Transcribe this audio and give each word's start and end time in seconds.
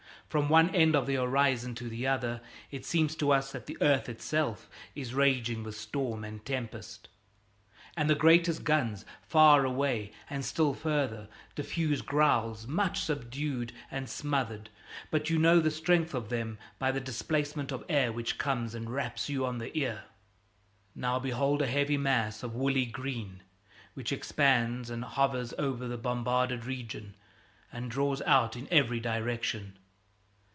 From 0.31 0.47
one 0.47 0.73
end 0.73 0.95
of 0.95 1.07
the 1.07 1.15
horizon 1.15 1.75
to 1.75 1.89
the 1.89 2.07
other 2.07 2.39
it 2.71 2.85
seems 2.85 3.17
to 3.17 3.33
us 3.33 3.51
that 3.51 3.65
the 3.65 3.77
earth 3.81 4.07
itself 4.07 4.69
is 4.95 5.13
raging 5.13 5.61
with 5.61 5.75
storm 5.75 6.23
and 6.23 6.45
tempest. 6.45 7.09
And 7.97 8.09
the 8.09 8.15
greatest 8.15 8.63
guns, 8.63 9.03
far 9.27 9.65
away 9.65 10.13
and 10.29 10.45
still 10.45 10.73
farther, 10.73 11.27
diffuse 11.53 12.01
growls 12.01 12.65
much 12.65 13.01
subdued 13.01 13.73
and 13.91 14.07
smothered, 14.09 14.69
but 15.09 15.29
you 15.29 15.37
know 15.37 15.59
the 15.59 15.69
strength 15.69 16.13
of 16.13 16.29
them 16.29 16.57
by 16.79 16.93
the 16.93 17.01
displacement 17.01 17.73
of 17.73 17.83
air 17.89 18.13
which 18.13 18.37
comes 18.37 18.73
and 18.73 18.89
raps 18.89 19.27
you 19.27 19.45
on 19.45 19.57
the 19.57 19.77
ear. 19.77 20.05
Now, 20.95 21.19
behold 21.19 21.61
a 21.61 21.67
heavy 21.67 21.97
mass 21.97 22.41
of 22.41 22.55
woolly 22.55 22.85
green 22.85 23.43
which 23.95 24.13
expands 24.13 24.89
and 24.89 25.03
hovers 25.03 25.53
over 25.57 25.89
the 25.89 25.97
bombarded 25.97 26.63
region 26.63 27.15
and 27.69 27.91
draws 27.91 28.21
out 28.21 28.55
in 28.55 28.69
every 28.71 29.01
direction. 29.01 29.75